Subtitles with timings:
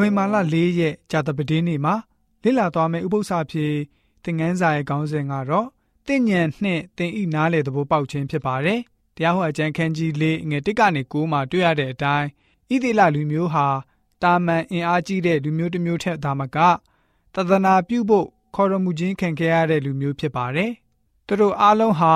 [0.00, 1.94] နိုဝင်ဘာလ၄ရက်ကြာတပတေးနေ့မှာ
[2.42, 3.66] လေ့လာသွားမယ့်ဥပုသ္စာပြေ
[4.24, 5.68] သင်ငန်းစာရဲ့ခေါင်းစဉ်ကတော့
[6.06, 8.80] တင့်ညံနှင့်တင်ဤနားလေသဘောပေါက်ခြင်းဖြစ်ပါတယ်။
[9.16, 12.28] တရားဟောအကျမ်းခန်းကြီး၄ငွေ၁ကနေ၉မှာတွေ့ရတဲ့အတိုင်း
[12.72, 13.66] ဣသေလလူမျိုးဟာ
[14.22, 16.58] တာမန်အင်အားကြီးတဲ့လူမျိုးတစ်မျိုးထက်သာမက
[17.34, 20.70] တသနာပြုဖို့ခေါ်တော်မူခြင်းခံခဲ့ရတဲ့လူမျိုးဖြစ်ပါတယ်။
[21.26, 22.14] သူတို့အားလုံးဟာ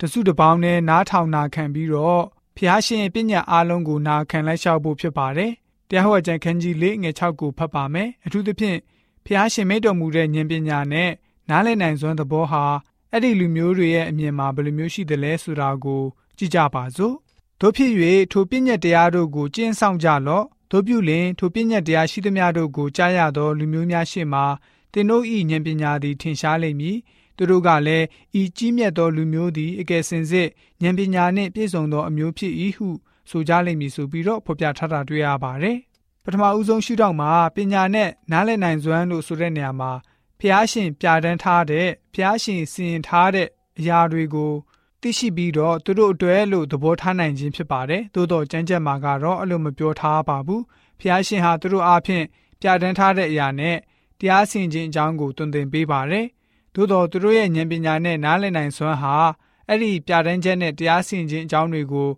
[0.00, 2.24] တစုတပေါင်းနဲ့နားထောင်နာခံပြီးတော့
[2.56, 5.52] ဖျားရှင်ရဲ့ပညာအားလုံးကိုနာခံလိုက်လျှောက်ဖို့ဖြစ်ပါတယ်။
[5.88, 8.78] တရားဟောအကျမ်းခန်းကြီး၄ငွေ၆ကိုဖတ်ပါမယ်။အထူးသဖြင့်
[9.26, 11.10] ဖျားရှင်မိတ်တော်မူတဲ့ဉာဏ်ပညာနဲ့
[11.48, 12.64] နားလည်နိုင်စွမ်းသဘောဟာ
[13.12, 16.02] အဲ့ဒီလူမျိုးတွေရဲ့အမြင်မှာဘယ်လိုမျိုးရှိသလဲဆိုတာကို
[16.38, 17.14] ကြည့်ကြပါစို့
[17.60, 17.92] တို့ဖြစ်၍
[18.32, 24.44] ထိုပညတ်တရားတို့ကိုကျင့်ဆောင်ကြလော့တို့ပြုလင်ထိုပညတ်တရားရှိသမျှတို့ကိုကြားရသော လူမျိုးများရှေ့မှာ
[24.92, 26.96] သင်တို့၏ဉာဏ်ပညာသည်ထင်ရှားလိမ့်မည်
[27.36, 28.06] သူတို့ကလည်း
[28.40, 30.48] ဤကြီးမြတ်သောလူမျိုးသည်အကယ်စင်စစ်
[30.82, 32.88] ဉာဏ်ပညာနှင့်ပြည့်စုံသောအမျိုးဖြစ်၏ဟု
[33.30, 35.78] ဆိုကြလိမ့်မည်ဆိုပြီးတော့ဖော်ပြထားတာတွေ့ရပါတယ်
[36.24, 39.92] ပထမဦးဆုံးရှုထောင့်မှာပညာနဲ့နားလည်နိုင်စွမ်းလို့ဆိုတဲ့နေရာမှာ
[40.40, 43.48] ဖျားရှင်ပြတန်းထားတဲ့ဖျားရှင်စီရင်ထားတဲ့
[43.78, 44.52] အရာတွေကို
[45.00, 50.62] သိရှိပြီးတော့သူတို့အတွက်လို့သဘောထားနိုင်ခြင်းဖြစ်ပါတယ်။သို့တော့ကျမ်းချက်မှာကတော့အဲ့လိုမပြောထားပါဘူး။
[51.00, 52.24] ဖျားရှင်ဟာသူတို့အားဖြင့်
[52.60, 53.76] ပြတန်းထားတဲ့အရာနဲ့
[54.20, 56.26] တရားစီရင်ခြင်းအကြောင်းကိုတွင်တင်ပေးပါတယ်။
[56.76, 59.16] သို့တော့သူတို့ရဲ့ဉာဏ်ပညာနဲ့နားလည်နိုင်စွမ်းဟာ
[59.68, 62.08] အဲ့ဒီပြတန်းချက်နဲ့တရားစီရင်ခြင်းအကြောင်းတွေကို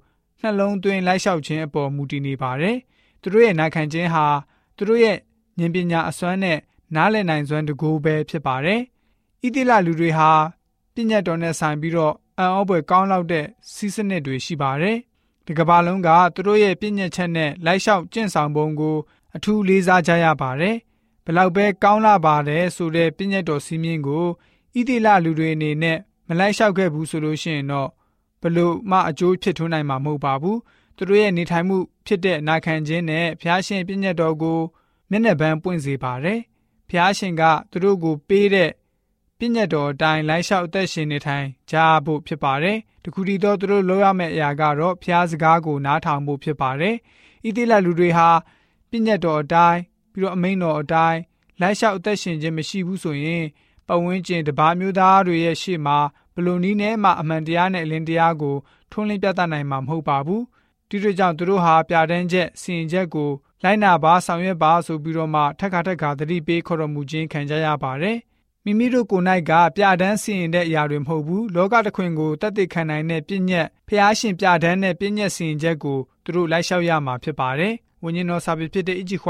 [0.40, 2.76] နှလုံးသွင်းလိုက်လျှောက်ခြင်းအပေါ်မူတည်နေပါတယ်။
[3.22, 4.26] သူတို့ရဲ့နာခံခြင်းဟာ
[4.76, 5.16] သူတို့ရဲ့
[5.58, 6.58] ဉာဏ်ပညာအစွမ်းနဲ့
[6.94, 8.80] နားလည်နိုင်စွမ်းတကူပဲဖြစ်ပါတယ်။
[9.44, 10.30] ဣတိလလူတွေဟာ
[10.94, 14.96] ပညတ်တော်နဲ့ဆိုင်ပြီးတော့အံ့ဩဖွယ်ကောင်းလောက်တဲ့စီးစနစ်တွေရှိပါတယ်။
[15.46, 18.96] ဒီကမ္ဘာလုံးကသူတို့ရဲ့ပညတ်ချက်နဲ့လိုက်လျှောက်ကျင့်ဆောင်ပုံကို
[19.36, 20.76] အထူးလေးစားကြရပါတယ်။
[21.30, 24.26] ဘလောက်ပဲကောင်းလာပါတယ်ဆိုတဲ့ပညတ်တော်စီးမြင့်ကို
[24.78, 25.98] ဣတိလလူတွေအနေနဲ့
[26.28, 27.88] မလိုက်လျှောက်ခဲ့ဘူးဆိုလို့ရှိရင်တော့
[28.42, 30.58] ဘလို့မှအကျိုးဖြစ်ထွန်းနိုင်မှာမဟုတ်ပါဘူး။
[30.96, 34.60] သူတို့ရဲ့နေထိုင်မှုဖြစ်တဲ့နာခံခြင်းနဲ့ဖျားရှင်ပညတ်တော်ကို
[35.10, 36.40] မျက်နှာပန်းပွင့်စေပါတယ်။
[36.90, 38.70] ဖျားရှင်ကသူတို့ကိုပေးတဲ့
[39.38, 46.96] ပြည့်ညတ်တော်အတိုင်းလိုက်လျှောက်အသက်ရှင်နေထိုင်ကြဖို့ဖြစ်ပါတယ်။တခုတည်းသောသူတို့လုပ်ရမယ့်အရာကတော့ဖျားစကားကိုနားထောင်ဖို့ဖြစ်ပါတယ်။
[47.46, 48.28] ဣတိလလူတွေဟာ
[48.90, 49.80] ပြည့်ညတ်တော်အတိုင်း
[50.18, 51.20] ပြီးတော့အမိန်တော်အတိုင်း
[51.60, 53.44] လိုက်လျှောက်အသက်ရှင်ခြင်းမရှိဘူးဆိုရင်
[53.86, 55.98] ပဝန်းကျင်တပါးမျိုးသားတွေရဲ့ရှေ့မှာ
[56.34, 58.56] ဘလုံနီးနဲ့မှအမှန်တရားနဲ့အလင်းတရားကို
[58.90, 60.42] ထွန်းလင်းပြသနိုင်မှာမဟုတ်ပါဘူး။
[60.88, 63.30] ဒီတို့ကြောင့်သူတို့ဟာပြတန်းချက်စီရင်ချက်ကို
[63.64, 68.16] လိုက်နာပါဆောင်ရွက်ပါဆိုပြီးတော့မှထက်ခါထက်ခါသတိပေးခေါ်တော်မူခြင်းခံကြရပါတယ်။
[68.64, 77.74] မိမိတို့ကိုယ်၌ကပြဒန်းစီရင်တဲ့အရာတွေမဟုတ်ဘူးလောကတခွင်ကိုတတ်သိခံနိုင်တဲ့ပြည့်ညက်ဖျားရှင်ပြဒန်းနဲ့ပြည့်ညက်စီရင်ချက်ကိုသူတို့လိုက်လျှောက်ရမှာဖြစ်ပါတယ်။
[78.04, 79.24] ဝိညာဉ်တော်စာပေဖြစ်တဲ့ Egypt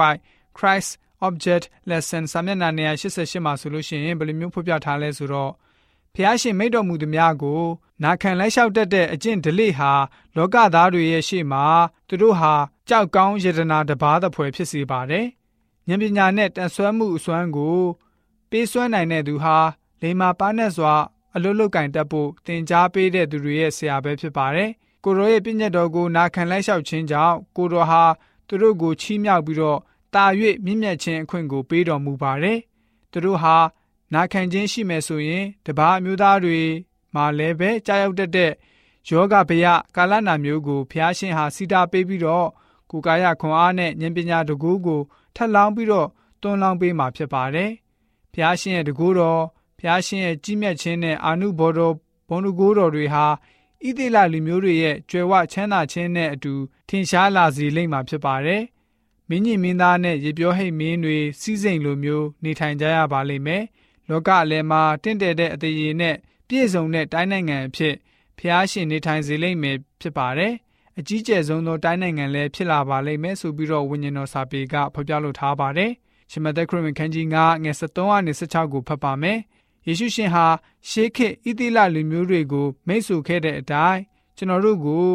[0.58, 0.90] Christ
[1.26, 5.52] Object Lesson စာမျက်နှာ188မှာဆိုလို့ရှိရင်ဘယ်လိုမျိုးဖော်ပြထားလဲဆိုတော့
[6.14, 7.62] ဖျားရှင်မိတ်တော်မူသည်များကို
[8.04, 9.92] နာခံလိုက်လျှောက်တတ်တဲ့အကျင့်ဒလိဟာ
[10.36, 11.64] လောကသားတွေရဲ့ရှေ့မှာ
[12.08, 12.54] သူတို့ဟာ
[12.88, 15.26] ကြောက်ကောင်းယတနာတပါးသဖွယ်ဖြစ်စေပါတယ်။
[15.88, 17.78] ဉာဏ်ပညာနဲ့တန်ဆွမ်းမှုအစွမ်းကို
[18.50, 19.56] ပေးစွမ်းနိုင်တဲ့သူဟာ
[20.00, 20.94] လိမ္မာပါနဲ့စွာ
[21.34, 24.70] အလွတ်လွတ်ကင်တတ်ဖို့တင် जा ပေးတဲ့သူတွေရဲ့ဆရာပဲဖြစ်ပါတယ်။
[25.04, 28.04] ကိုရောရဲ့ပြည့်ညတ်တော်ကိုနာခံလိုက်လျှောက်ခြင်းကြောင့်ကိုတော်ဟာ
[28.48, 29.78] သူတို့ကိုချီးမြှောက်ပြီးတော့
[30.14, 30.24] တာ၍
[30.64, 32.58] မြင့်မြတ်ခြင်းအခွင့်ကိုပေးတော်မူပါတယ်။
[33.10, 33.56] သူတို့ဟာ
[34.14, 36.60] နာခံခြင်းရှိမယ်ဆိုရင်တပါးအမျိုးသားတွေ
[37.14, 38.52] မှာလည်းပဲကြားရောက်တတ်တဲ့
[39.08, 42.48] ယောဂဗျကာလနာမျိုးကိုဖျားရှင်ဟာစီတာပေးပြီးတော့
[42.90, 45.00] ကိုယ်ကာယခွန်အားနဲ့ဉာဏ်ပညာတကူကို
[45.34, 46.08] ထပ်လောင်းပြီးတော့
[46.42, 47.70] တွန်းလောင်းပေးမှာဖြစ်ပါတယ်။
[48.32, 49.42] ဖျားရှင်ရဲ့တကူတော်
[49.80, 51.94] ဖျားရှင်ရဲ့ကြီးမြတ်ခြင်းနဲ့အာနုဘော်တော်
[52.28, 53.26] ဘုံတကူတော်တွေဟာ
[53.86, 56.52] ဣသေလလူမျိုးတွေရဲ့ကြွယ်ဝချမ်းသာခြင်းနဲ့အတူ
[56.88, 58.62] ထင်ရှားလာစေလိမ့်မှာဖြစ်ပါတယ်။
[59.28, 63.62] မင်းကြီးမင်းသားနဲ့ရေပြောဟိတ်မင်းတွေစီးစိမ်လိုမျိုးနေထိုင်ကြရပါလိမ့်မယ်။
[64.08, 66.16] လောကအလယ်မှာတင့်တယ်တဲ့အသေးရည်နဲ့
[66.48, 67.94] ပြည့်စုံတဲ့တိုင်းနိုင်ငံအဖြစ်
[68.38, 70.54] ဖျားရှင်နေထိုင်စေလိမ့်မယ်ဖြစ်ပါတယ်။
[70.98, 75.90] အကြီးကျယ်ဆုံးသောတိုင်းနိုင်ငံလည်းဖြစ်လာပါလိမ့်မယ်ဆိုပြီးတော့ဝိညာဉ်တော်စာပေကဖော်ပြလိုထားပါတယ်။
[76.30, 79.38] ရှမသက်ခရစ်ဝင်ခန်းကြီး9ငွေ73ကနေ16ကိုဖတ်ပါမယ်။
[79.86, 80.46] ယေရှုရှင်ဟာ
[80.88, 84.00] ရှေးခေတ်ဣသီလလူမျိုးတွေကိုမိတ်ဆွေခဲ့တဲ့အတိုင်း
[84.36, 85.06] ကျွန်တော်တို့ကို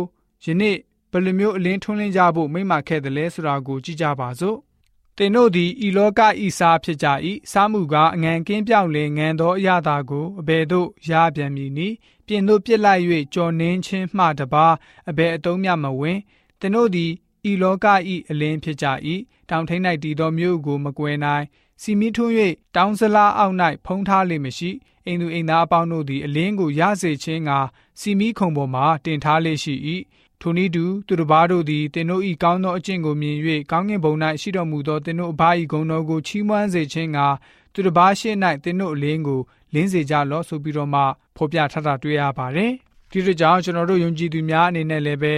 [0.43, 0.77] ယနေ့
[1.13, 4.57] ဘယ်လိုမျိုးအလင်းထွန်းလင်းကြဖို့မိန့်မာခဲ့တယ်လဲဆိုတာကိုကြည့်ကြပါစို့။
[5.17, 7.07] သင်တို့သည်ဤလောကဤစားဖြစ်ကြ၏
[7.51, 11.95] စားမှုကအငံကင်းပြောင်းလေငံသောအရာသာကိုအဘယ်သို့ရပြန်မည်နည်း
[12.27, 13.03] ပြင်သို့ပြစ်လိုက်၍
[13.33, 14.67] ကြော်နှင်းခြင်းမှတပါ
[15.09, 16.19] အဘယ်အတုံးမြမဝင်
[16.59, 17.11] သင်တို့သည်
[17.49, 18.87] ဤလောကဤအလင်းဖြစ်ကြ၏
[19.49, 21.45] တောင်ထိန်၌တည်သောမြို့ကိုမကွယ်နိုင်
[21.81, 22.33] စီမီထွန်း၍
[22.75, 23.55] တောင်စလားအောက်၌
[23.85, 24.71] ဖုံးထားလိမ့်မရှိ
[25.05, 27.51] အိမ်သူအိမ်သားအပေါင်းတို့သည်အလင်းကိုရစေခြင်းက
[27.99, 29.73] စီမီခုံပေါ်မှတင်ထားလိမ့်ရှိ၏
[30.45, 33.37] ထိုနည်းတူသူတစ်ပါးတို့သည်တင်တို့၏ကောင်းသောအကျင့်ကိုမြင်၍
[33.71, 35.41] ကောင်းကင်ဘုံ၌ရှိတော်မူသောတင်တို့အဘ၏
[35.71, 37.19] ဂုဏ်တော်ကိုချီးမွမ်းစေခြင်းက
[37.73, 39.41] သူတစ်ပါးရှေ့၌တင်တို့အလင်းကို
[39.73, 41.01] လင်းစေကြလော့ဆိုပြီးတော့မှ
[41.37, 42.71] ဖော်ပြထားတာတွေ့ရပါတယ်။
[43.11, 45.35] ဒီလိုကြောင့်ကျွန်တော်တို့ယုံကြည်သူများအနေနဲ့လည်းပဲ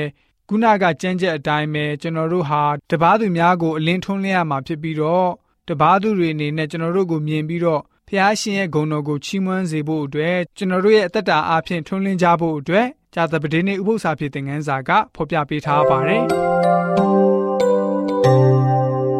[0.50, 2.62] ခုနကကြမ်းကြက်အတိုင်းပဲကျွန်တော်တို့ဟာ
[2.92, 5.30] တပားသူများကိုအလင်းထွန်းလင်းရမှာဖြစ်ပြီးတော့
[5.70, 17.35] တပားသူတွေအနေနဲ့ကျွန်တော်တို့ကိုမြင်ပြီးတော့ ဖះရှင်ရဲ့ဂုဏ်တော်ကိုချီးမွမ်းစေဖို့အတွက်ကျွန်တော်တို့ရဲ့အသက်တာအဖြစ်ထွန်းလင်းကြဖို့အတွက်ဂျာသပတေးနေ့ဥပုသ္စာဖြစ်တဲ့ငန်းစာကဖော်ပြပေးထားပါတယ်